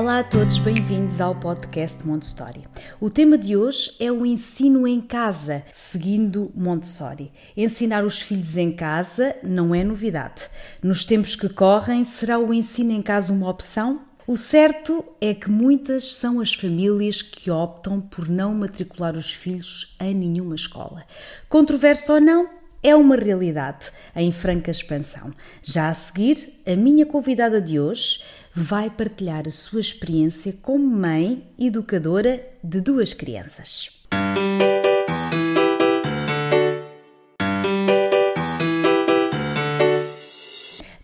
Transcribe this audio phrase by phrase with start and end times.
[0.00, 2.66] Olá a todos, bem-vindos ao podcast Montessori.
[2.98, 7.30] O tema de hoje é o ensino em casa, seguindo Montessori.
[7.54, 10.48] Ensinar os filhos em casa não é novidade.
[10.82, 14.00] Nos tempos que correm, será o ensino em casa uma opção?
[14.26, 19.98] O certo é que muitas são as famílias que optam por não matricular os filhos
[20.00, 21.04] em nenhuma escola.
[21.46, 22.48] Controverso ou não,
[22.82, 25.34] é uma realidade em franca expansão.
[25.62, 31.52] Já a seguir, a minha convidada de hoje vai partilhar a sua experiência como mãe
[31.58, 34.06] educadora de duas crianças.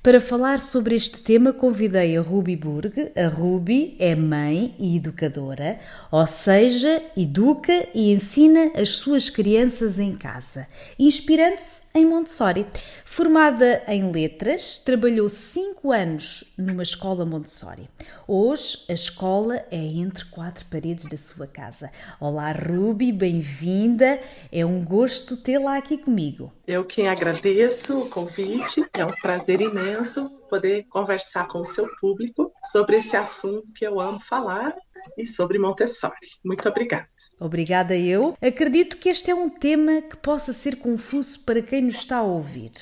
[0.06, 3.10] Para falar sobre este tema, convidei a Ruby Burg.
[3.16, 5.80] A Ruby é mãe e educadora,
[6.12, 12.64] ou seja, educa e ensina as suas crianças em casa, inspirando-se em Montessori.
[13.04, 17.88] Formada em letras, trabalhou cinco anos numa escola Montessori.
[18.28, 21.90] Hoje, a escola é entre quatro paredes da sua casa.
[22.20, 24.20] Olá, Ruby, bem-vinda.
[24.52, 26.52] É um gosto tê-la aqui comigo.
[26.66, 28.84] Eu quem agradeço o convite.
[28.96, 34.00] É um prazer imenso poder conversar com o seu público sobre esse assunto que eu
[34.00, 34.74] amo falar
[35.16, 36.14] e sobre Montessori.
[36.44, 37.06] Muito obrigada.
[37.38, 38.36] Obrigada eu.
[38.42, 42.22] Acredito que este é um tema que possa ser confuso para quem nos está a
[42.22, 42.72] ouvir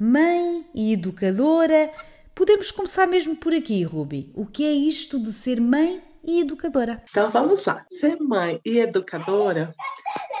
[0.00, 1.90] mãe e educadora.
[2.34, 4.32] Podemos começar mesmo por aqui, Ruby.
[4.34, 7.02] O que é isto de ser mãe e educadora?
[7.10, 7.84] Então vamos lá.
[7.90, 9.74] Ser mãe e educadora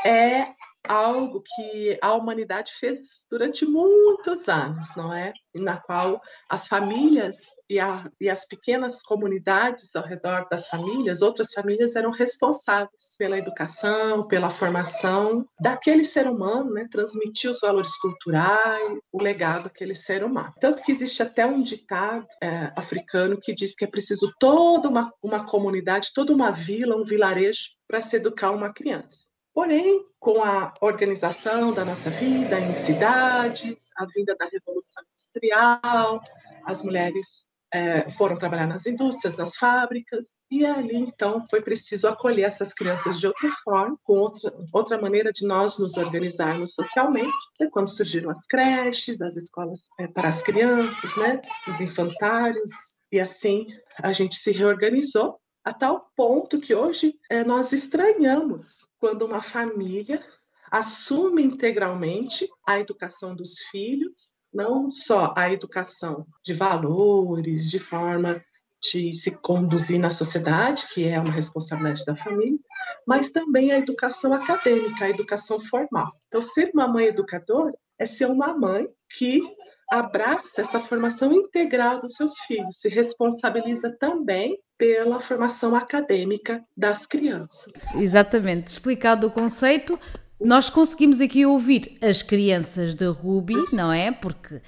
[0.04, 5.32] é algo que a humanidade fez durante muitos anos, não é?
[5.54, 7.36] Na qual as famílias
[7.68, 13.36] e, a, e, as pequenas comunidades ao redor das famílias, outras famílias eram responsáveis pela
[13.36, 16.88] educação, pela formação daquele ser humano, né?
[16.90, 20.54] transmitir os valores culturais, o legado daquele ser humano.
[20.60, 25.12] Tanto que existe até um ditado é, africano que diz que é preciso toda uma,
[25.22, 29.27] uma comunidade, toda uma vila, um vilarejo para se educar uma criança.
[29.58, 36.20] Porém, com a organização da nossa vida em cidades, a vinda da Revolução Industrial,
[36.64, 37.42] as mulheres
[37.74, 43.18] é, foram trabalhar nas indústrias, nas fábricas, e ali então foi preciso acolher essas crianças
[43.18, 47.34] de outra forma, com outra, outra maneira de nós nos organizarmos socialmente.
[47.60, 53.18] É quando surgiram as creches, as escolas é, para as crianças, né, os infantários, e
[53.18, 53.66] assim
[54.00, 60.24] a gente se reorganizou a tal ponto que hoje é, nós estranhamos quando uma família
[60.70, 68.42] assume integralmente a educação dos filhos, não só a educação de valores, de forma
[68.80, 72.58] de se conduzir na sociedade, que é uma responsabilidade da família,
[73.06, 76.10] mas também a educação acadêmica, a educação formal.
[76.28, 79.42] Então, ser uma mãe educadora é ser uma mãe que
[79.90, 87.94] abraça essa formação integral dos seus filhos, se responsabiliza também pela formação acadêmica das crianças.
[87.96, 89.98] Exatamente, explicado o conceito,
[90.40, 94.12] nós conseguimos aqui ouvir as crianças da Ruby, não é?
[94.12, 94.60] Porque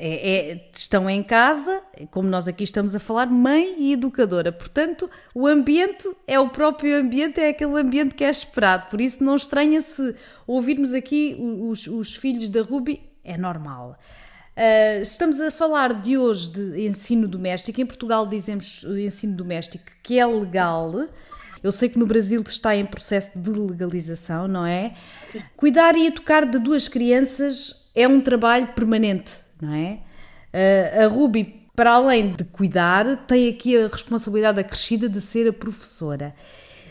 [0.00, 4.52] é, é, estão em casa, como nós aqui estamos a falar, mãe e educadora.
[4.52, 8.88] Portanto, o ambiente é o próprio ambiente, é aquele ambiente que é esperado.
[8.88, 10.14] Por isso, não estranha se
[10.46, 13.98] ouvirmos aqui os, os filhos da Ruby, é normal.
[14.58, 17.80] Uh, estamos a falar de hoje de ensino doméstico.
[17.80, 21.06] Em Portugal dizemos ensino doméstico que é legal.
[21.62, 24.94] Eu sei que no Brasil está em processo de legalização, não é?
[25.20, 25.40] Sim.
[25.56, 30.00] Cuidar e educar de duas crianças é um trabalho permanente, não é?
[30.52, 35.52] Uh, a Ruby, para além de cuidar, tem aqui a responsabilidade acrescida de ser a
[35.52, 36.34] professora.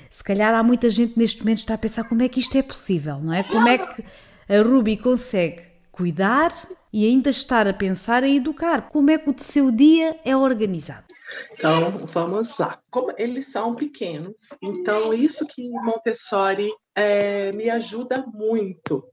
[0.10, 2.58] Se calhar há muita gente neste momento que está a pensar como é que isto
[2.58, 3.44] é possível, não é?
[3.44, 4.06] Como é que
[4.48, 6.54] a Ruby consegue cuidar
[6.98, 8.90] e ainda estar a pensar em educar.
[8.90, 11.06] Como é que o seu dia é organizado?
[11.54, 11.76] Então,
[12.08, 12.82] vamos lá.
[12.90, 19.08] Como eles são pequenos, então isso que Montessori é, me ajuda muito,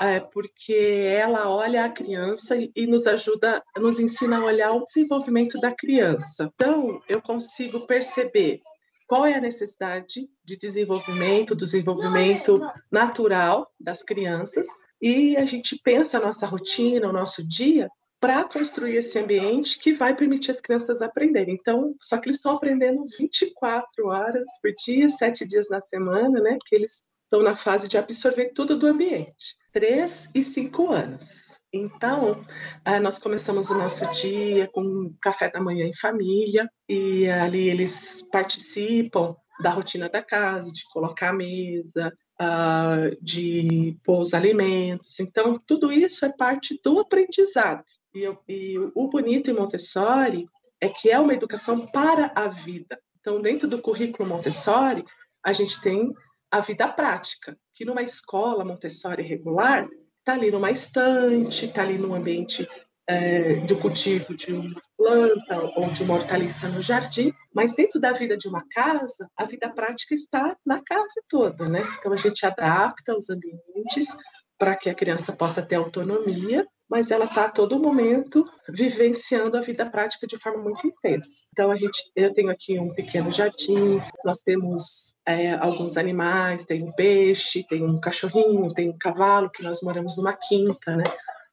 [0.00, 4.82] é, porque ela olha a criança e, e nos ajuda, nos ensina a olhar o
[4.82, 6.50] desenvolvimento da criança.
[6.52, 8.60] Então, eu consigo perceber
[9.06, 12.60] qual é a necessidade de desenvolvimento, desenvolvimento
[12.90, 14.66] natural das crianças,
[15.00, 17.88] e a gente pensa a nossa rotina, o nosso dia,
[18.20, 21.56] para construir esse ambiente que vai permitir as crianças aprenderem.
[21.58, 26.58] Então, só que eles estão aprendendo 24 horas por dia, sete dias na semana, né?
[26.58, 29.58] Porque eles estão na fase de absorver tudo do ambiente.
[29.72, 31.60] 3 e 5 anos.
[31.72, 32.42] Então,
[32.84, 38.28] eh, nós começamos o nosso dia com café da manhã em família, e ali eles
[38.32, 45.20] participam da rotina da casa, de colocar a mesa, uh, de pôr os alimentos.
[45.20, 47.84] Então, tudo isso é parte do aprendizado.
[48.14, 50.48] E, e o bonito em Montessori
[50.80, 52.98] é que é uma educação para a vida.
[53.20, 55.04] Então, dentro do currículo Montessori,
[55.44, 56.12] a gente tem
[56.50, 59.88] a vida prática, que numa escola Montessori regular,
[60.18, 62.66] está ali numa estante, está ali num ambiente
[63.06, 68.12] é, de cultivo de uma planta ou de uma hortaliça no jardim, mas dentro da
[68.12, 71.80] vida de uma casa, a vida prática está na casa toda, né?
[71.98, 74.16] Então a gente adapta os ambientes
[74.58, 79.60] para que a criança possa ter autonomia mas ela está a todo momento vivenciando a
[79.60, 81.46] vida prática de forma muito intensa.
[81.52, 86.82] Então a gente, eu tenho aqui um pequeno jardim, nós temos é, alguns animais, tem
[86.82, 91.04] um peixe, tem um cachorrinho, tem um cavalo que nós moramos numa quinta, né?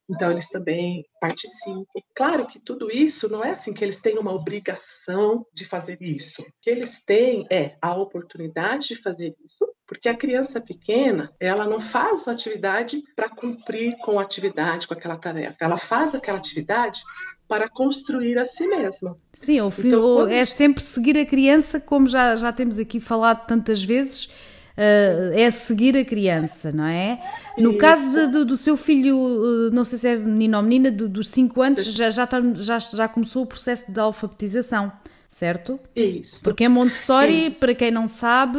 [0.09, 1.83] Então, eles também participam.
[2.15, 6.41] Claro que tudo isso não é assim que eles têm uma obrigação de fazer isso.
[6.41, 11.65] O que eles têm é a oportunidade de fazer isso, porque a criança pequena, ela
[11.65, 15.57] não faz a atividade para cumprir com a atividade, com aquela tarefa.
[15.59, 17.01] Ela faz aquela atividade
[17.47, 19.17] para construir a si mesma.
[19.33, 23.45] Sim, o fim, então, é sempre seguir a criança, como já, já temos aqui falado
[23.45, 24.29] tantas vezes
[24.77, 27.19] uh, é seguir a criança, não é?
[27.57, 30.91] No caso de, do, do, seu filho, uh, não sei se é menino ou menina,
[30.91, 34.91] do, dos 5 anos, já, já, tá, já, já começou o processo de alfabetização
[35.29, 35.79] certo?
[35.95, 36.41] Isso.
[36.43, 37.59] Porque em Montessori, Isso.
[37.59, 38.57] para quem não sabe,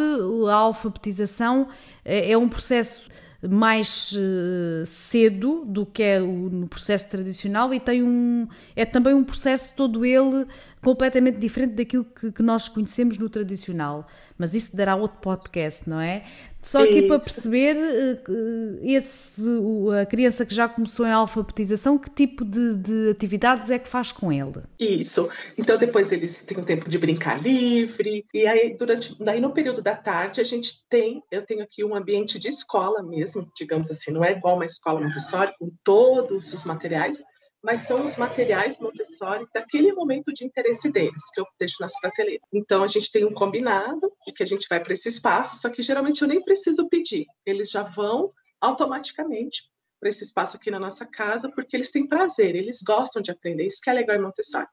[0.48, 1.66] a alfabetização
[2.04, 3.08] é, é um processo
[3.42, 9.14] mais uh, cedo do que é o no processo tradicional e tem um é também
[9.14, 10.44] um processo todo ele
[10.88, 14.06] completamente diferente daquilo que, que nós conhecemos no tradicional
[14.38, 16.24] mas isso dará outro podcast, não é?
[16.62, 18.20] Só aqui para perceber, eh,
[18.82, 19.42] esse,
[20.00, 24.12] a criança que já começou em alfabetização, que tipo de, de, atividades é que faz
[24.12, 24.62] com ele?
[24.78, 25.28] Isso.
[25.56, 29.80] Então depois eles têm um tempo de brincar livre, e aí durante, daí no período
[29.80, 34.12] da tarde a gente tem, eu tenho aqui um ambiente de escola mesmo, digamos assim,
[34.12, 37.18] não é igual uma escola Montessori com todos os materiais,
[37.62, 42.46] mas são os materiais Montessori daquele momento de interesse deles, que eu deixo nas prateleiras.
[42.52, 45.68] Então, a gente tem um combinado de que a gente vai para esse espaço, só
[45.68, 49.62] que geralmente eu nem preciso pedir, eles já vão automaticamente
[50.00, 53.66] para esse espaço aqui na nossa casa, porque eles têm prazer, eles gostam de aprender,
[53.66, 54.66] isso que é legal em Montessori.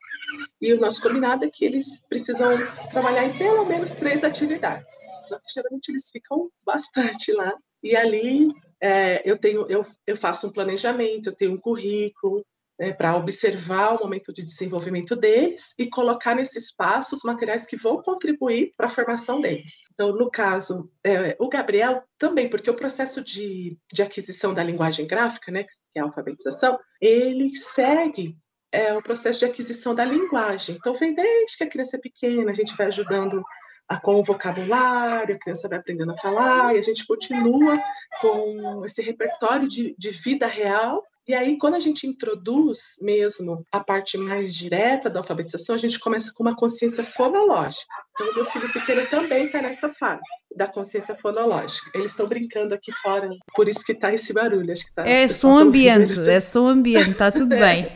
[0.62, 2.56] E o nosso combinado é que eles precisam
[2.90, 4.94] trabalhar em pelo menos três atividades,
[5.28, 7.52] só que geralmente eles ficam bastante lá.
[7.82, 12.44] E ali é, eu tenho, eu, eu faço um planejamento, eu tenho um currículo,
[12.78, 17.76] né, para observar o momento de desenvolvimento deles e colocar nesse espaço os materiais que
[17.76, 19.82] vão contribuir para a formação deles.
[19.92, 25.06] Então, no caso, é, o Gabriel também, porque o processo de, de aquisição da linguagem
[25.06, 28.36] gráfica, né, que é a alfabetização, ele segue
[28.70, 30.76] é, o processo de aquisição da linguagem.
[30.76, 33.42] Então, vem desde que a criança é pequena, a gente vai ajudando
[33.88, 37.78] a, com o vocabulário, a criança vai aprendendo a falar, e a gente continua
[38.20, 43.80] com esse repertório de, de vida real e aí, quando a gente introduz mesmo a
[43.80, 47.82] parte mais direta da alfabetização, a gente começa com uma consciência fonológica.
[48.14, 50.22] Então, meu filho pequeno também está nessa fase
[50.54, 51.90] da consciência fonológica.
[51.94, 54.72] Eles estão brincando aqui fora, por isso que está esse barulho.
[54.72, 57.58] Acho que tá, é som ambiente, é som ambiente, está tudo é.
[57.58, 57.86] bem.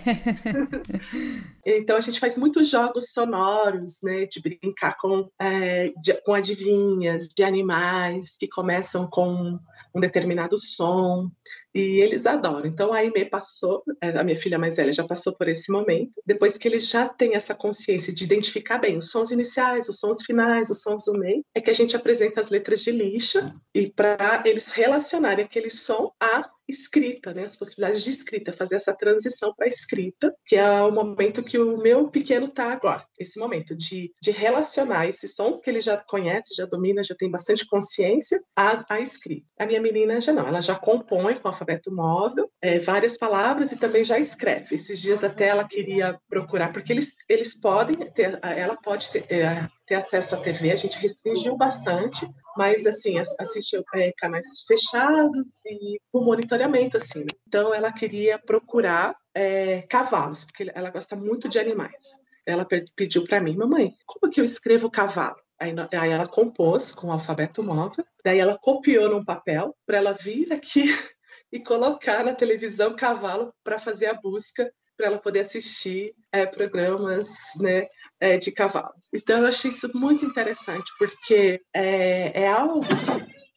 [1.65, 7.29] então, a gente faz muitos jogos sonoros, né, de brincar com, é, de, com adivinhas
[7.29, 9.57] de animais que começam com
[9.95, 11.31] um determinado som
[11.75, 12.67] e eles adoram.
[12.67, 16.21] Então a Aimee passou, é, a minha filha mais velha já passou por esse momento,
[16.27, 20.19] depois que eles já têm essa consciência de identificar bem os sons iniciais, os sons
[20.25, 23.89] finais, os sons do meio, é que a gente apresenta as letras de lixa e
[23.91, 27.45] para eles relacionarem aquele som a escrita, né?
[27.45, 31.59] As possibilidades de escrita, fazer essa transição para a escrita, que é o momento que
[31.59, 33.05] o meu pequeno está agora.
[33.19, 37.31] Esse momento de, de relacionar esses sons que ele já conhece, já domina, já tem
[37.31, 39.47] bastante consciência, à, à escrita.
[39.59, 43.79] A minha menina já não, ela já compõe com alfabeto móvel é, várias palavras e
[43.79, 44.77] também já escreve.
[44.77, 49.67] Esses dias até ela queria procurar, porque eles, eles podem ter, ela pode ter, é,
[49.87, 56.01] ter acesso à TV, a gente restringiu bastante, mas assim, assistiu é, canais fechados e
[56.13, 57.21] por monitoramento, assim.
[57.21, 57.29] Né?
[57.47, 62.19] Então ela queria procurar é, cavalos, porque ela gosta muito de animais.
[62.47, 65.37] Ela pediu para mim, mamãe, como que eu escrevo cavalo?
[65.61, 70.19] Aí, aí, ela compôs com o alfabeto móvel, daí ela copiou num papel para ela
[70.25, 70.85] vir aqui
[71.53, 77.29] e colocar na televisão cavalo para fazer a busca para ela poder assistir é, programas
[77.59, 77.87] né,
[78.21, 79.09] é, de cavalos.
[79.15, 82.81] Então, eu achei isso muito interessante, porque é, é algo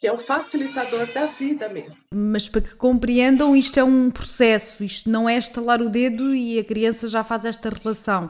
[0.03, 2.01] que é o facilitador da vida mesmo.
[2.13, 6.60] Mas para que compreendam, isto é um processo, isto não é estalar o dedo e
[6.60, 8.29] a criança já faz esta relação.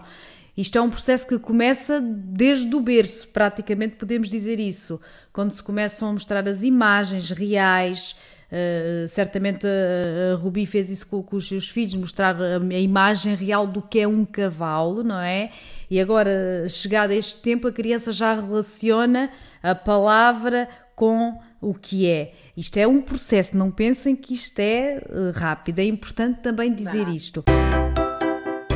[0.55, 5.01] Isto é um processo que começa desde o berço, praticamente podemos dizer isso.
[5.31, 8.15] Quando se começam a mostrar as imagens reais,
[8.51, 12.79] uh, certamente a, a Rubi fez isso com, com, os seus filhos, mostrar a, a,
[12.79, 15.49] imagem real do que é um cavalo, não é?
[15.89, 19.31] E agora, chegado a este tempo, a criança já relaciona
[19.63, 22.31] a palavra com o que é.
[22.55, 27.09] Isto é um processo, não pensem que isto é uh, rápido, é importante também dizer
[27.09, 27.43] isto.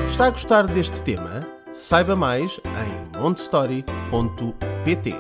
[0.10, 1.57] Está a gostar deste tema?
[1.78, 5.14] Saiba mais em montestory.pt.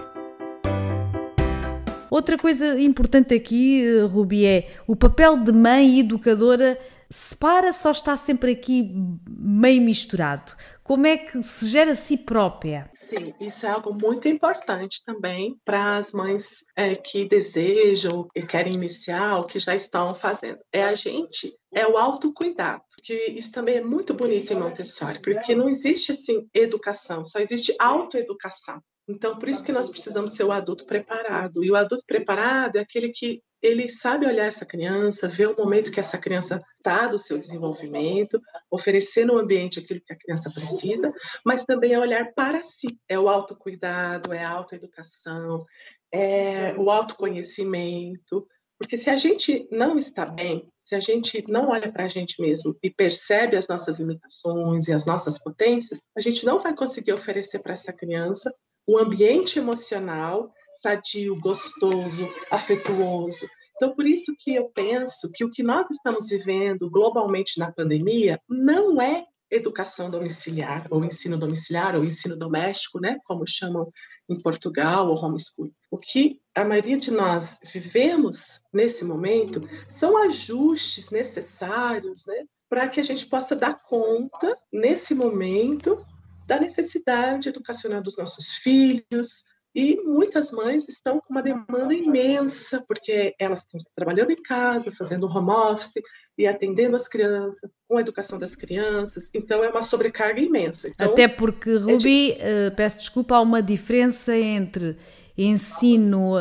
[2.09, 6.79] Outra coisa importante aqui, Rubi, é o papel de mãe e educadora
[7.11, 8.91] separa só está sempre aqui
[9.29, 10.51] meio misturado.
[10.83, 12.89] Como é que se gera a si própria?
[12.95, 18.73] Sim, isso é algo muito importante também para as mães é, que desejam e querem
[18.73, 20.57] iniciar, ou que já estão fazendo.
[20.73, 22.81] É a gente, é o autocuidado.
[23.03, 27.75] Que isso também é muito bonito em Montessori, porque não existe assim educação, só existe
[27.79, 28.81] autoeducação.
[29.09, 31.63] Então, por isso que nós precisamos ser o adulto preparado.
[31.63, 35.91] E o adulto preparado é aquele que ele sabe olhar essa criança, ver o momento
[35.91, 38.39] que essa criança está do seu desenvolvimento,
[38.69, 41.11] oferecer no ambiente aquilo que a criança precisa,
[41.43, 42.87] mas também é olhar para si.
[43.07, 45.65] É o autocuidado, é a autoeducação,
[46.11, 48.45] é o autoconhecimento.
[48.77, 52.41] Porque se a gente não está bem, se a gente não olha para a gente
[52.41, 57.11] mesmo e percebe as nossas limitações e as nossas potências, a gente não vai conseguir
[57.11, 58.49] oferecer para essa criança
[58.87, 60.49] um ambiente emocional
[60.81, 63.45] sadio, gostoso, afetuoso.
[63.75, 68.39] Então, por isso que eu penso que o que nós estamos vivendo globalmente na pandemia
[68.47, 73.91] não é educação domiciliar, ou ensino domiciliar, ou ensino doméstico, né, como chamam
[74.29, 75.71] em Portugal, ou homeschool.
[75.89, 82.99] O que a maioria de nós vivemos nesse momento são ajustes necessários, né, para que
[82.99, 86.05] a gente possa dar conta, nesse momento,
[86.45, 89.43] da necessidade educacional dos nossos filhos,
[89.77, 95.27] e muitas mães estão com uma demanda imensa, porque elas estão trabalhando em casa, fazendo
[95.27, 96.01] home office
[96.35, 99.29] e atendendo as crianças, com a educação das crianças.
[99.35, 100.89] Então, é uma sobrecarga imensa.
[100.89, 102.71] Então, Até porque, é Ruby, é de...
[102.71, 104.97] uh, peço desculpa, há uma diferença entre
[105.37, 106.39] ensino uh,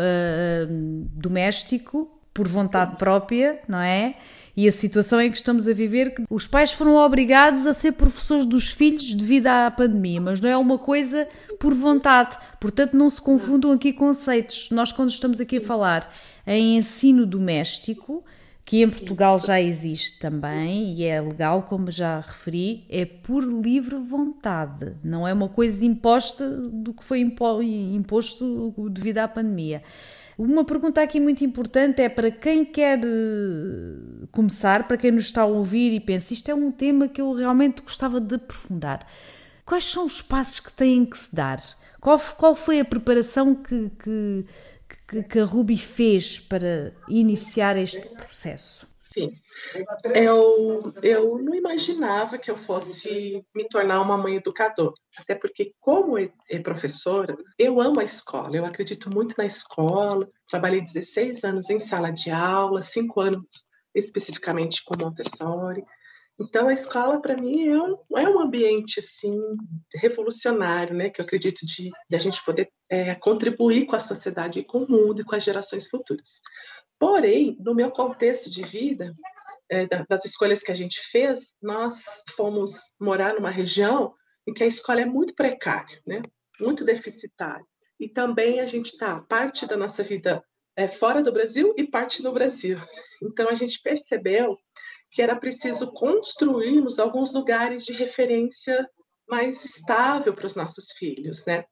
[1.12, 4.16] doméstico, por vontade própria, não é?
[4.56, 7.92] E a situação em que estamos a viver, que os pais foram obrigados a ser
[7.92, 11.28] professores dos filhos devido à pandemia, mas não é uma coisa
[11.60, 12.38] por vontade.
[12.58, 14.70] Portanto, não se confundam aqui conceitos.
[14.70, 16.10] Nós, quando estamos aqui a falar
[16.46, 18.25] em ensino doméstico,
[18.64, 23.94] que em Portugal já existe também e é legal, como já referi, é por livre
[23.94, 29.84] vontade, não é uma coisa imposta do que foi imposto devido à pandemia.
[30.38, 35.42] Uma pergunta aqui muito importante é para quem quer eh, começar, para quem nos está
[35.42, 39.06] a ouvir e pensa, isto é um tema que eu realmente gostava de aprofundar.
[39.64, 41.62] Quais são os passos que têm que se dar?
[41.98, 44.44] Qual, qual foi a preparação que, que,
[45.08, 48.86] que, que a Ruby fez para iniciar este processo?
[49.16, 49.30] Sim.
[50.14, 54.92] Eu, eu não imaginava que eu fosse me tornar uma mãe educadora.
[55.18, 56.16] Até porque, como
[56.62, 58.54] professora, eu amo a escola.
[58.54, 60.28] Eu acredito muito na escola.
[60.50, 63.46] Trabalhei 16 anos em sala de aula, 5 anos
[63.94, 65.82] especificamente com Montessori.
[66.38, 69.40] Então, a escola, para mim, é um, é um ambiente assim
[69.94, 71.08] revolucionário, né?
[71.08, 74.90] Que eu acredito de, de a gente poder é, contribuir com a sociedade, com o
[74.90, 76.42] mundo e com as gerações futuras.
[76.98, 79.12] Porém, no meu contexto de vida,
[79.70, 84.14] é, das escolhas que a gente fez, nós fomos morar numa região
[84.46, 86.22] em que a escola é muito precária, né?
[86.60, 87.64] muito deficitária.
[87.98, 90.42] E também a gente está, parte da nossa vida
[90.76, 92.78] é fora do Brasil e parte no Brasil.
[93.22, 94.56] Então a gente percebeu
[95.10, 98.88] que era preciso construirmos alguns lugares de referência
[99.28, 101.64] mais estável para os nossos filhos, né?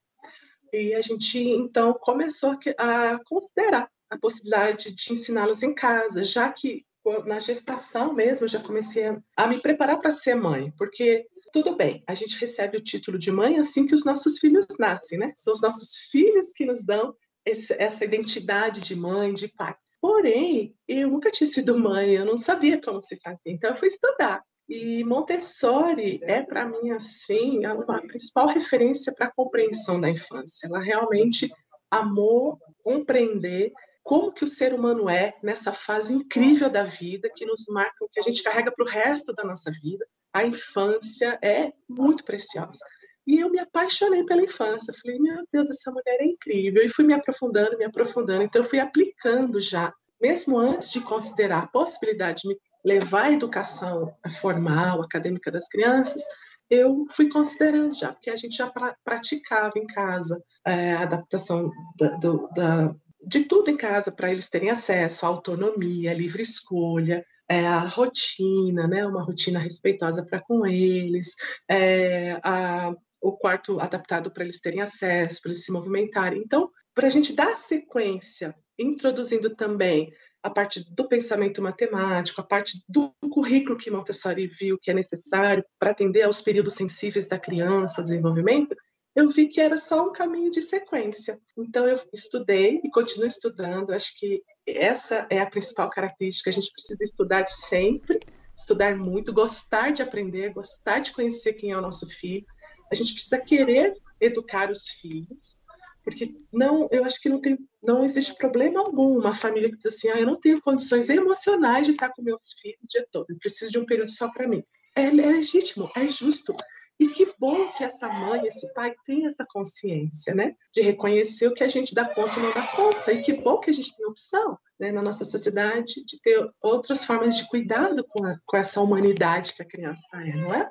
[0.73, 6.85] E a gente então começou a considerar a possibilidade de ensiná-los em casa, já que
[7.27, 9.05] na gestação mesmo já comecei
[9.37, 13.31] a me preparar para ser mãe, porque tudo bem, a gente recebe o título de
[13.31, 15.33] mãe assim que os nossos filhos nascem, né?
[15.37, 19.75] São os nossos filhos que nos dão esse, essa identidade de mãe, de pai.
[20.01, 23.89] Porém, eu nunca tinha sido mãe, eu não sabia como se fazia, então eu fui
[23.89, 24.43] estudar.
[24.69, 30.67] E Montessori é, para mim, assim, a principal referência para a compreensão da infância.
[30.67, 31.53] Ela realmente
[31.91, 33.73] amou compreender
[34.05, 38.21] como que o ser humano é nessa fase incrível da vida que nos marca, que
[38.21, 40.07] a gente carrega para o resto da nossa vida.
[40.31, 42.85] A infância é muito preciosa.
[43.27, 44.93] E eu me apaixonei pela infância.
[45.03, 46.85] Falei, meu Deus, essa mulher é incrível.
[46.85, 48.43] E fui me aprofundando, me aprofundando.
[48.43, 53.33] Então, eu fui aplicando já, mesmo antes de considerar a possibilidade de me levar a
[53.33, 56.23] educação formal, acadêmica das crianças,
[56.69, 61.71] eu fui considerando já, porque a gente já pra, praticava em casa é, a adaptação
[61.99, 62.95] da, do, da,
[63.27, 69.07] de tudo em casa para eles terem acesso autonomia, livre escolha, é, a rotina, né,
[69.07, 71.37] uma rotina respeitosa para com eles,
[71.69, 76.43] é, a, o quarto adaptado para eles terem acesso, para eles se movimentarem.
[76.45, 80.13] Então, para a gente dar sequência, introduzindo também
[80.43, 85.65] a parte do pensamento matemático, a parte do currículo que Montessori viu que é necessário
[85.79, 88.77] para atender aos períodos sensíveis da criança, ao desenvolvimento,
[89.15, 91.41] eu vi que era só um caminho de sequência.
[91.57, 93.93] Então eu estudei e continuo estudando.
[93.93, 96.51] Acho que essa é a principal característica.
[96.51, 98.19] A gente precisa estudar sempre,
[98.57, 102.47] estudar muito, gostar de aprender, gostar de conhecer quem é o nosso filho.
[102.91, 105.59] A gente precisa querer educar os filhos
[106.05, 109.87] porque não, eu acho que não tem, não existe problema algum uma família que diz
[109.87, 113.27] assim, ah, eu não tenho condições emocionais de estar com meus filhos o dia todo,
[113.31, 114.63] eu preciso de um período só para mim.
[114.95, 116.55] É, é, legítimo, é justo.
[116.99, 120.55] E que bom que essa mãe, esse pai tem essa consciência, né?
[120.73, 123.13] De reconhecer o que a gente dá conta e não dá conta.
[123.13, 127.05] E que bom que a gente tem opção, né, na nossa sociedade, de ter outras
[127.05, 130.71] formas de cuidado com, a, com essa humanidade que a criança é, não é?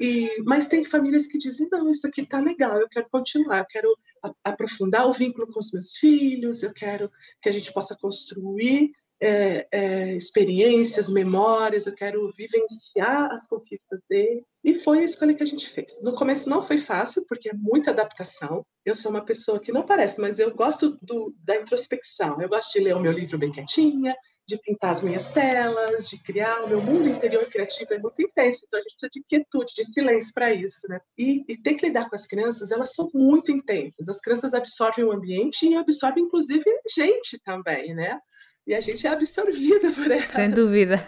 [0.00, 3.66] E, mas tem famílias que dizem, não, isso aqui tá legal, eu quero continuar, eu
[3.66, 3.98] quero
[4.42, 9.66] aprofundar o vínculo com os meus filhos, eu quero que a gente possa construir é,
[9.70, 14.44] é, experiências, memórias, eu quero vivenciar as conquistas dele.
[14.62, 16.00] E foi a escolha que a gente fez.
[16.02, 18.64] No começo não foi fácil, porque é muita adaptação.
[18.84, 22.40] Eu sou uma pessoa que não parece, mas eu gosto do, da introspecção.
[22.40, 24.14] Eu gosto de ler o meu livro bem quietinha,
[24.46, 26.62] de pintar as minhas telas, de criar.
[26.62, 29.84] O meu mundo interior criativo é muito intenso, então a gente precisa de quietude, de
[29.84, 31.00] silêncio para isso, né?
[31.16, 34.08] E, e ter que lidar com as crianças, elas são muito intensas.
[34.08, 38.20] As crianças absorvem o ambiente e absorvem, inclusive, gente também, né?
[38.66, 40.22] E a gente é absorvida por ela.
[40.22, 41.04] Sem dúvida.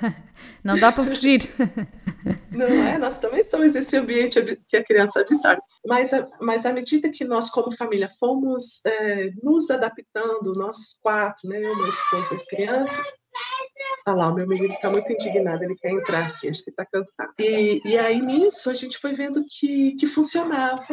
[0.62, 1.40] Não dá para fugir.
[2.50, 2.98] Não é?
[2.98, 5.60] Nós também somos esse ambiente que a criança absorve.
[5.86, 11.58] Mas, mas à medida que nós, como família, fomos é, nos adaptando, nós quatro, né,
[11.58, 13.06] eu, meu esposo e as crianças,
[14.06, 16.84] ah lá, o meu menino está muito indignado, ele quer entrar aqui, acho que está
[16.84, 17.32] cansado.
[17.38, 20.86] E, e aí nisso a gente foi vendo que, que funcionava,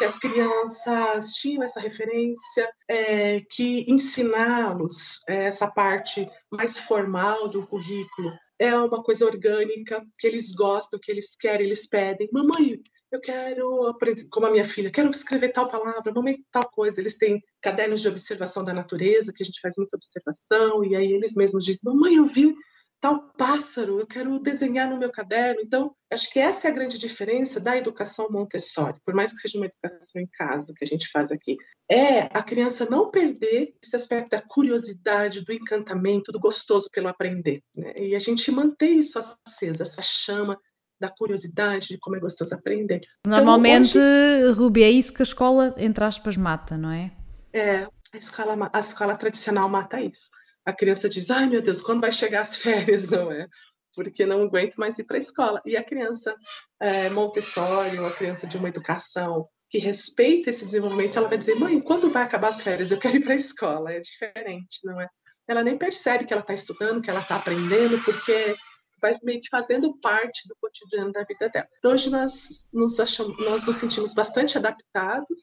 [0.00, 7.66] que as crianças tinham essa referência, é, que ensiná-los é, essa parte mais formal do
[7.66, 12.30] currículo é uma coisa orgânica, que eles gostam, que eles querem, eles pedem.
[12.32, 12.80] Mamãe,
[13.12, 16.98] eu quero aprender, como a minha filha, quero escrever tal palavra, mamãe, tal coisa.
[16.98, 21.12] Eles têm cadernos de observação da natureza, que a gente faz muita observação, e aí
[21.12, 22.54] eles mesmos dizem, mamãe, eu vi
[23.00, 25.60] tal pássaro, eu quero desenhar no meu caderno.
[25.62, 29.58] Então, acho que essa é a grande diferença da educação Montessori, por mais que seja
[29.58, 31.56] uma educação em casa que a gente faz aqui,
[31.90, 37.62] é a criança não perder esse aspecto da curiosidade, do encantamento, do gostoso pelo aprender.
[37.76, 37.94] Né?
[37.96, 40.58] E a gente mantém isso aceso, essa chama
[41.00, 43.00] da curiosidade de como é gostoso aprender.
[43.20, 44.52] Então, Normalmente, então, hoje...
[44.52, 47.10] Rubi, é isso que a escola, entre aspas, mata, não é?
[47.54, 47.78] É,
[48.12, 50.30] a escola, a escola tradicional mata isso
[50.64, 53.46] a criança diz: ai meu Deus, quando vai chegar as férias, não é?
[53.94, 55.60] Porque não aguento mais ir para a escola.
[55.66, 56.34] E a criança
[56.80, 61.58] é, Montessori, ou a criança de uma educação que respeita esse desenvolvimento, ela vai dizer:
[61.58, 62.90] mãe, quando vai acabar as férias?
[62.90, 63.92] Eu quero ir para a escola.
[63.92, 65.08] É diferente, não é?
[65.48, 68.54] Ela nem percebe que ela está estudando, que ela está aprendendo, porque
[69.00, 71.66] vai meio que fazendo parte do cotidiano da vida dela.
[71.78, 75.38] Então, hoje nós nos, achamos, nós nos sentimos bastante adaptados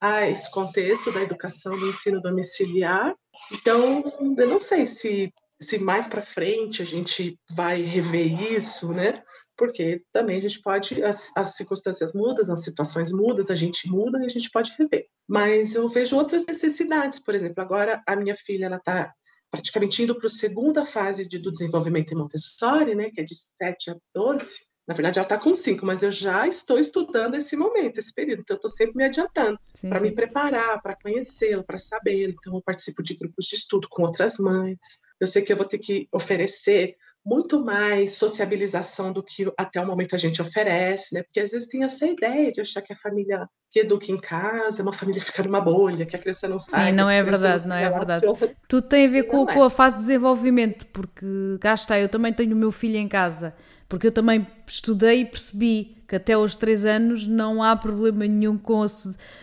[0.00, 3.14] a esse contexto da educação do ensino domiciliar
[3.52, 4.02] então,
[4.38, 9.22] eu não sei se, se mais para frente a gente vai rever isso, né?
[9.56, 14.18] Porque também a gente pode, as, as circunstâncias mudam, as situações mudam, a gente muda
[14.20, 15.06] e a gente pode rever.
[15.28, 19.12] Mas eu vejo outras necessidades, por exemplo, agora a minha filha ela está
[19.50, 23.10] praticamente indo para a segunda fase de, do desenvolvimento em Montessori, né?
[23.10, 24.71] Que é de 7 a 12.
[24.86, 28.40] Na verdade, ela está com cinco, mas eu já estou estudando esse momento, esse período.
[28.40, 32.34] Então, eu estou sempre me adiantando para me preparar, para conhecê-lo, para sabê-lo.
[32.36, 34.78] Então, eu participo de grupos de estudo com outras mães.
[35.20, 39.86] Eu sei que eu vou ter que oferecer muito mais sociabilização do que até o
[39.86, 41.22] momento a gente oferece, né?
[41.22, 44.82] Porque às vezes tem essa ideia de achar que a família que educa em casa
[44.82, 46.90] é uma família que fica numa bolha, que a criança não sai.
[46.90, 48.22] Sim, não é verdade, não, não é verdade.
[48.68, 49.54] Tudo tem a ver com, é.
[49.54, 51.24] com, a fase de desenvolvimento, porque
[51.60, 53.54] cá está, eu também tenho o meu filho em casa
[53.92, 58.56] porque eu também estudei e percebi que até aos 3 anos não há problema nenhum
[58.56, 58.86] com a,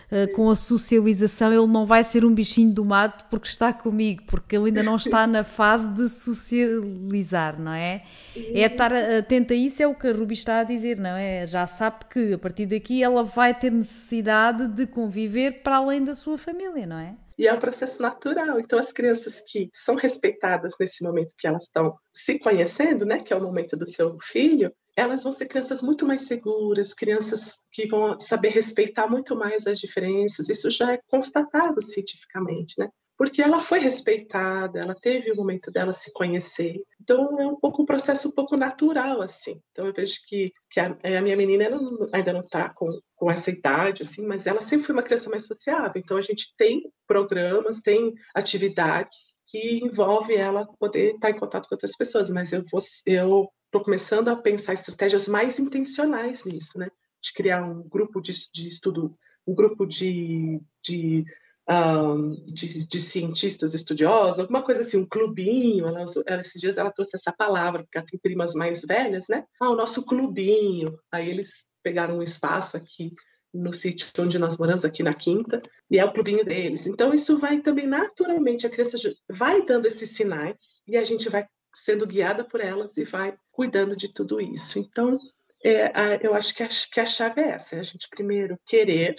[0.10, 4.24] eh, com a socialização, ele não vai ser um bichinho do mato porque está comigo,
[4.26, 8.02] porque ele ainda não está na fase de socializar, não é?
[8.36, 11.46] É estar atenta a isso, é o que a Ruby está a dizer, não é?
[11.46, 16.16] Já sabe que a partir daqui ela vai ter necessidade de conviver para além da
[16.16, 17.14] sua família, não é?
[17.40, 18.60] E é um processo natural.
[18.60, 23.32] Então, as crianças que são respeitadas nesse momento que elas estão se conhecendo, né, que
[23.32, 27.88] é o momento do seu filho, elas vão ser crianças muito mais seguras, crianças que
[27.88, 30.50] vão saber respeitar muito mais as diferenças.
[30.50, 32.90] Isso já é constatado cientificamente, né?
[33.20, 36.82] Porque ela foi respeitada, ela teve o momento dela se conhecer.
[37.02, 39.62] Então é um pouco um processo um pouco natural assim.
[39.74, 41.68] Então eu vejo que, que a, a minha menina
[42.14, 45.46] ainda não está com, com essa idade assim, mas ela sempre foi uma criança mais
[45.46, 45.92] sociável.
[45.98, 51.76] Então a gente tem programas, tem atividades que envolve ela poder estar em contato com
[51.76, 56.88] outras pessoas, mas eu vou eu estou começando a pensar estratégias mais intencionais nisso, né?
[57.22, 59.14] De criar um grupo de, de estudo,
[59.46, 61.26] um grupo de, de,
[61.70, 65.86] um, de, de, cientistas estudiosos, alguma coisa assim, um clubinho.
[65.86, 69.46] Ela, ela, esses dias ela trouxe essa palavra, porque ela tem primas mais velhas, né?
[69.62, 71.00] Ah, o nosso clubinho.
[71.12, 73.10] Aí eles pegaram um espaço aqui
[73.54, 76.88] no sítio onde nós moramos, aqui na Quinta, e é o clubinho deles.
[76.88, 78.98] Então, isso vai também naturalmente, a criança
[79.30, 83.96] vai dando esses sinais e a gente vai sendo guiada por elas e vai cuidando
[83.96, 84.80] de tudo isso.
[84.80, 85.18] Então,
[85.64, 88.58] é, a, eu acho que a, que a chave é essa: é a gente primeiro
[88.66, 89.16] querer,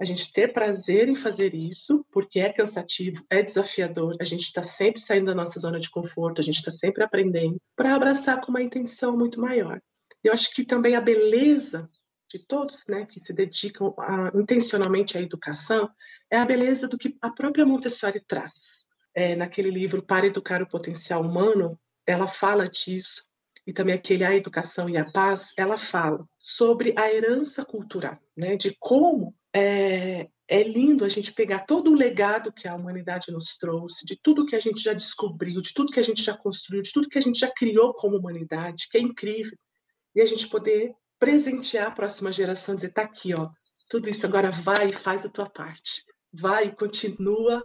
[0.00, 4.62] a gente ter prazer em fazer isso, porque é cansativo, é desafiador, a gente está
[4.62, 8.50] sempre saindo da nossa zona de conforto, a gente está sempre aprendendo, para abraçar com
[8.50, 9.78] uma intenção muito maior.
[10.24, 11.86] Eu acho que também a beleza
[12.32, 15.90] de todos né, que se dedicam a, intencionalmente à educação
[16.30, 18.52] é a beleza do que a própria Montessori traz.
[19.14, 23.22] É, naquele livro Para Educar o Potencial Humano, ela fala disso,
[23.66, 28.56] e também aquele A Educação e a Paz, ela fala sobre a herança cultural, né,
[28.56, 33.56] de como é, é lindo a gente pegar todo o legado que a humanidade nos
[33.56, 36.82] trouxe, de tudo que a gente já descobriu, de tudo que a gente já construiu,
[36.82, 39.56] de tudo que a gente já criou como humanidade, que é incrível,
[40.14, 43.48] e a gente poder presentear a próxima geração, dizer, tá aqui, ó,
[43.88, 46.02] tudo isso agora vai e faz a tua parte.
[46.32, 47.64] Vai e continua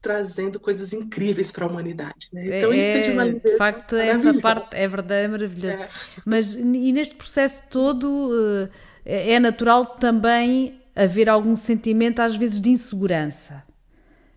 [0.00, 2.28] trazendo coisas incríveis para a humanidade.
[2.32, 2.58] Né?
[2.58, 5.82] Então, é, isso é de uma De facto, essa parte é verdade, é maravilhoso.
[5.82, 5.88] É.
[6.24, 8.70] Mas e neste processo todo
[9.04, 13.62] eh, é natural também haver algum sentimento, às vezes, de insegurança.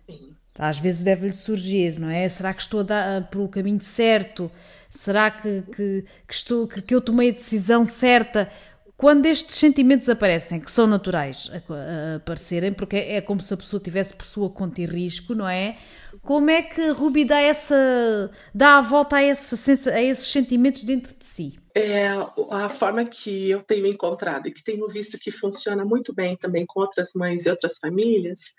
[0.06, 0.32] Sim.
[0.58, 2.28] Às vezes deve-lhe surgir, não é?
[2.28, 4.50] Será que estou a dar pelo caminho certo?
[4.88, 8.50] Será que, que, que, estou, que, que eu tomei a decisão certa?
[8.96, 13.56] Quando estes sentimentos aparecem, que são naturais a, a aparecerem, porque é, como se a
[13.56, 15.76] pessoa tivesse por sua conta e risco, não é?
[16.22, 21.12] Como é que Ruby dá essa dá a volta a, essa, a esses sentimentos dentro
[21.18, 21.58] de si?
[21.76, 22.06] É
[22.52, 26.64] a forma que eu tenho encontrado e que tenho visto que funciona muito bem também
[26.64, 28.54] com outras mães e outras famílias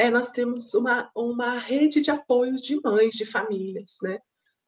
[0.00, 4.18] é nós temos uma, uma rede de apoio de mães, de famílias, né?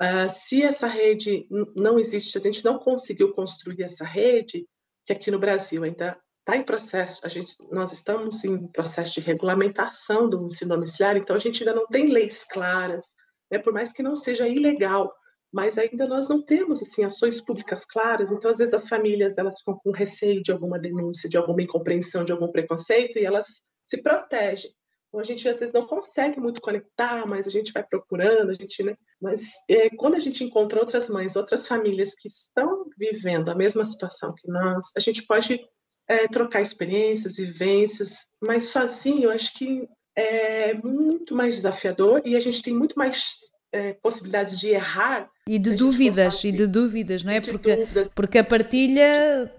[0.03, 4.67] Uh, se essa rede não existe, a gente não conseguiu construir essa rede,
[5.07, 9.27] que aqui no Brasil ainda está em processo, a gente, nós estamos em processo de
[9.27, 13.07] regulamentação do ensino domiciliar, então a gente ainda não tem leis claras,
[13.51, 15.15] né, por mais que não seja ilegal,
[15.53, 19.59] mas ainda nós não temos assim ações públicas claras, então às vezes as famílias elas
[19.59, 24.01] ficam com receio de alguma denúncia, de alguma incompreensão, de algum preconceito e elas se
[24.01, 24.73] protegem.
[25.09, 28.55] Então a gente às vezes não consegue muito conectar, mas a gente vai procurando, a
[28.55, 28.97] gente, né?
[29.21, 33.85] Mas é, quando a gente encontra outras mães, outras famílias que estão vivendo a mesma
[33.85, 35.63] situação que nós, a gente pode
[36.09, 39.87] é, trocar experiências, vivências, mas sozinho eu acho que
[40.17, 45.29] é muito mais desafiador e a gente tem muito mais é, possibilidades de errar.
[45.47, 47.41] E de dúvidas, e de dúvidas, não é?
[47.41, 48.09] Porque, dúvidas.
[48.15, 49.51] porque a partilha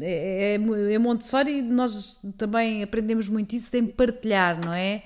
[0.00, 5.02] é, é, é Montessori nós também aprendemos muito isso em partilhar, não é?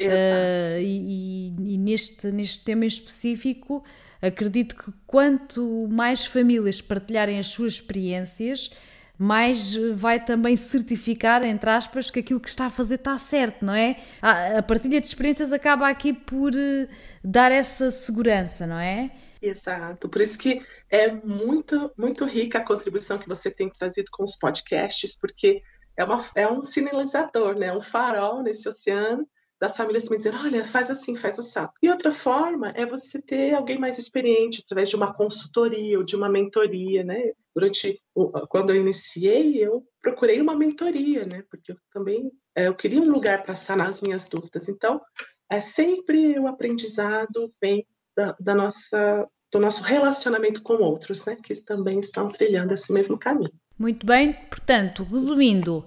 [0.00, 3.84] Uh, e, e, neste, neste tema em específico,
[4.20, 8.70] acredito que quanto mais famílias partilharem as suas experiências,
[9.18, 13.74] mais vai também certificar, entre aspas, que aquilo que está a fazer está certo, não
[13.74, 13.96] é?
[14.20, 16.88] A, partilha de experiências acaba aqui por uh,
[17.22, 19.10] dar essa segurança, não é?
[19.40, 20.08] Exato.
[20.08, 24.36] Por isso que é muito, muito rica a contribuição que você tem trazido com os
[24.36, 25.62] podcasts, porque
[25.96, 27.72] é, uma, é um sinalizador, né?
[27.72, 29.28] um farol nesse oceano
[29.64, 31.66] das famílias também dizendo, olha, faz assim, faz assim.
[31.82, 36.14] E outra forma é você ter alguém mais experiente através de uma consultoria ou de
[36.14, 37.32] uma mentoria, né?
[37.54, 37.98] Durante
[38.48, 41.42] quando eu iniciei, eu procurei uma mentoria, né?
[41.50, 44.68] Porque eu também é, eu queria um lugar para sanar as minhas dúvidas.
[44.68, 45.00] Então,
[45.50, 51.54] é sempre o aprendizado vem da, da nossa do nosso relacionamento com outros, né, que
[51.54, 53.52] também estão trilhando esse mesmo caminho.
[53.78, 55.84] Muito bem, portanto, resumindo,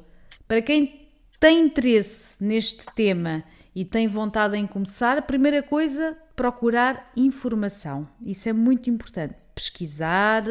[0.47, 3.43] para quem tem interesse neste tema
[3.77, 8.07] e tem vontade em começar, a primeira coisa, procurar informação.
[8.25, 9.35] Isso é muito importante.
[9.53, 10.43] Pesquisar,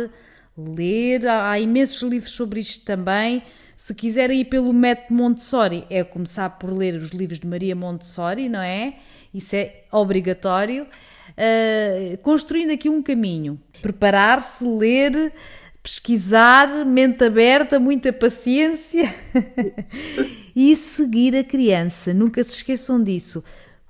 [0.57, 3.43] ler, há imensos livros sobre isto também.
[3.75, 8.49] Se quiserem ir pelo método Montessori, é começar por ler os livros de Maria Montessori,
[8.49, 8.95] não é?
[9.35, 10.85] Isso é obrigatório.
[10.85, 13.61] Uh, construindo aqui um caminho.
[13.83, 15.33] Preparar-se, ler,
[15.87, 19.05] pesquisar, mente aberta, muita paciência
[20.55, 22.13] e seguir a criança.
[22.13, 23.45] Nunca se esqueçam disso.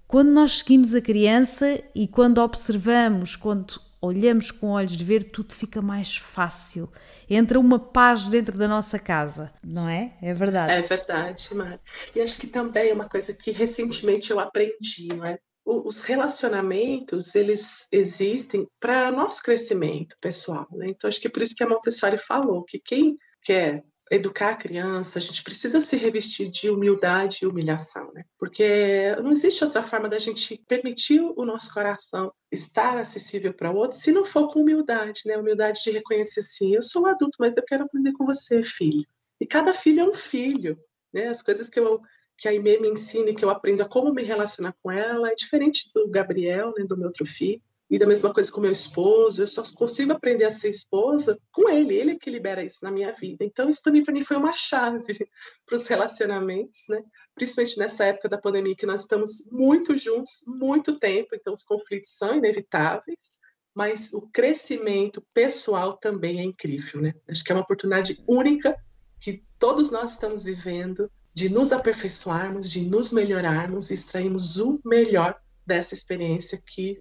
[0.06, 5.54] Quando nós seguimos a criança e quando observamos, quando olhamos com olhos de ver, tudo
[5.54, 6.92] fica mais fácil.
[7.30, 10.12] Entra uma paz dentro da nossa casa, não é?
[10.20, 10.72] É verdade.
[10.72, 11.80] É verdade, Mari.
[12.14, 15.38] E acho que também é uma coisa que recentemente eu aprendi, não é?
[15.66, 20.87] Os relacionamentos eles existem para nosso crescimento pessoal, né?
[20.88, 24.57] Então acho que é por isso que a Montessori falou que quem quer educar a
[24.57, 28.22] criança, a gente precisa se revestir de humildade e humilhação, né?
[28.38, 33.76] Porque não existe outra forma da gente permitir o nosso coração estar acessível para o
[33.76, 35.37] outro se não for com humildade, né?
[35.37, 39.05] Humildade de reconhecer assim, eu sou um adulto, mas eu quero aprender com você, filho.
[39.40, 40.79] E cada filho é um filho,
[41.12, 41.26] né?
[41.29, 42.00] As coisas que eu
[42.37, 45.35] que a Aimee me ensine, que eu aprendo a como me relacionar com ela, é
[45.35, 47.61] diferente do Gabriel, né, do meu outro filho.
[47.88, 51.68] E da mesma coisa com meu esposo, eu só consigo aprender a ser esposa com
[51.68, 53.44] ele, ele é que libera isso na minha vida.
[53.44, 55.07] Então, isso também para mim foi uma chave
[55.64, 57.01] para os relacionamentos, né?
[57.37, 62.11] Principalmente nessa época da pandemia, que nós estamos muito juntos, muito tempo, então os conflitos
[62.11, 63.38] são inevitáveis,
[63.72, 67.14] mas o crescimento pessoal também é incrível, né?
[67.29, 68.77] Acho que é uma oportunidade única
[69.20, 75.38] que todos nós estamos vivendo de nos aperfeiçoarmos, de nos melhorarmos e extrairmos o melhor
[75.66, 76.99] dessa experiência que,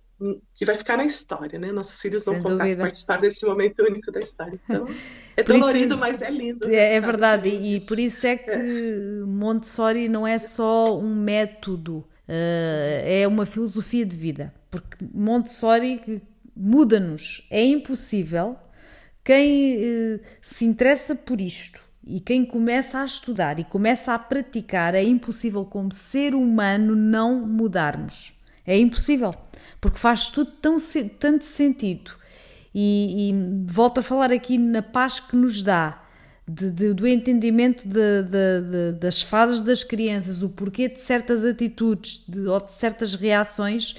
[0.53, 1.71] que vai ficar na história, né?
[1.71, 4.59] Nossos filhos vão contar, participar desse momento único da história.
[4.65, 4.89] Então,
[5.37, 6.69] é dolorido, isso, mas é lindo.
[6.69, 8.61] É, é verdade, e, por isso é que é.
[9.25, 14.53] Montessori não é só um método, uh, é uma filosofia de vida.
[14.69, 16.21] Porque Montessori
[16.53, 17.47] muda-nos.
[17.49, 18.57] É impossível
[19.23, 24.93] quem uh, se interessa por isto e quem começa a estudar e começa a praticar,
[24.93, 28.33] é impossível, como ser humano, não mudarmos.
[28.65, 29.33] É impossível,
[29.81, 30.77] porque faz tudo tão,
[31.19, 32.11] tanto sentido.
[32.73, 33.33] E, e
[33.65, 36.03] volto a falar aqui na paz que nos dá,
[36.47, 42.59] de, de, do entendimento de, das fases das crianças, o porquê de certas atitudes ou
[42.59, 43.95] de certas reações,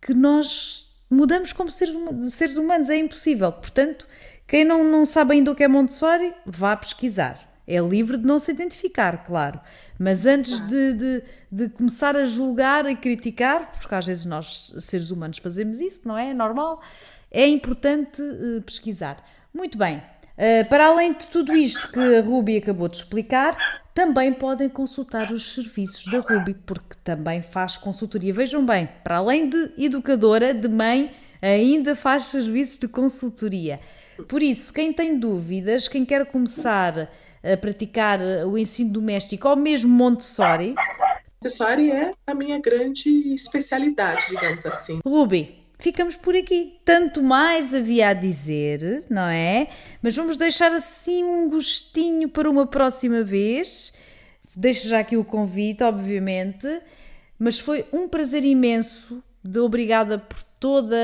[0.00, 1.94] que nós mudamos como seres,
[2.28, 2.90] seres humanos.
[2.90, 3.50] É impossível.
[3.50, 4.06] Portanto,
[4.50, 7.38] quem não, não sabe ainda o que é Montessori, vá pesquisar.
[7.68, 9.60] É livre de não se identificar, claro.
[9.96, 15.12] Mas antes de, de, de, começar a julgar e criticar, porque às vezes nós, seres
[15.12, 16.30] humanos, fazemos isso, não é?
[16.30, 16.82] É normal.
[17.30, 19.24] É importante uh, pesquisar.
[19.54, 19.98] Muito bem.
[19.98, 23.56] Uh, para além de tudo isto que a Ruby acabou de explicar,
[23.94, 28.32] também podem consultar os serviços da Ruby, porque também faz consultoria.
[28.32, 33.78] Vejam bem, para além de educadora, de mãe, ainda faz serviços de consultoria.
[34.28, 37.10] Por isso, quem tem dúvidas, quem quer começar
[37.42, 40.74] a praticar o ensino doméstico ou mesmo Montessori.
[41.42, 45.00] Montessori é a minha grande especialidade, digamos assim.
[45.06, 46.78] Ruby, ficamos por aqui.
[46.84, 49.68] Tanto mais havia a dizer, não é?
[50.02, 53.94] Mas vamos deixar assim um gostinho para uma próxima vez.
[54.54, 56.66] Deixo já aqui o convite, obviamente.
[57.38, 59.22] Mas foi um prazer imenso.
[59.42, 60.96] De obrigada por toda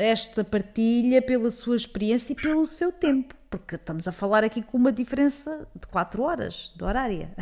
[0.00, 4.78] esta partilha, pela sua experiência e pelo seu tempo, porque estamos a falar aqui com
[4.78, 7.36] uma diferença de 4 horas de horária.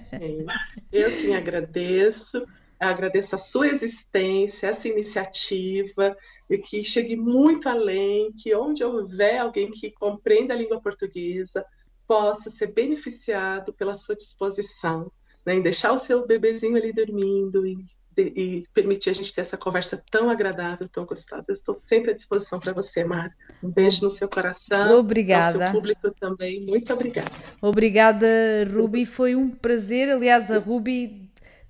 [0.00, 0.46] Sim,
[0.90, 2.42] eu que agradeço,
[2.80, 6.16] agradeço a sua existência, essa iniciativa,
[6.48, 11.64] e que chegue muito além, que onde houver alguém que compreenda a língua portuguesa,
[12.06, 15.12] possa ser beneficiado pela sua disposição,
[15.44, 17.76] né, em deixar o seu bebezinho ali dormindo e
[18.22, 21.44] e permitir a gente ter essa conversa tão agradável, tão gostosa.
[21.48, 23.30] Eu estou sempre à disposição para você, Mara.
[23.62, 24.98] Um beijo no seu coração.
[24.98, 25.62] Obrigada.
[25.62, 26.66] Ao seu público também.
[26.66, 27.30] Muito obrigada.
[27.60, 28.26] Obrigada,
[28.72, 29.06] Ruby.
[29.06, 30.10] Foi um prazer.
[30.10, 31.24] Aliás, a Ruby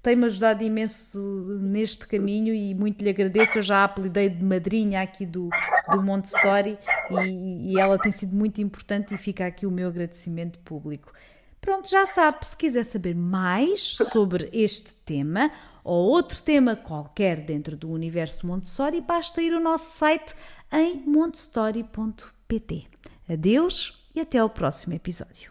[0.04, 1.18] tem-me ajudado imenso
[1.62, 3.56] neste caminho e muito lhe agradeço.
[3.58, 5.48] Eu já a apelidei de madrinha aqui do,
[5.90, 6.76] do Montessori
[7.10, 11.10] e, e ela tem sido muito importante e fica aqui o meu agradecimento público.
[11.64, 15.50] Pronto, já sabe, se quiser saber mais sobre este tema
[15.82, 20.34] ou outro tema qualquer dentro do universo Montessori, basta ir ao nosso site
[20.70, 22.86] em montessori.pt.
[23.26, 25.50] Adeus e até ao próximo episódio.